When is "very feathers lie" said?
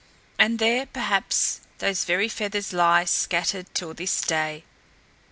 2.05-3.05